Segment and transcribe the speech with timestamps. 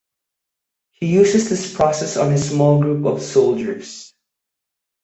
[0.89, 4.15] He uses this process on his small group of soldiers.